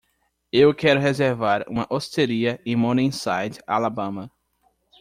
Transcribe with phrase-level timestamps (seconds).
[0.51, 4.31] Eu quero reservar uma osteria em Morningside Alabama.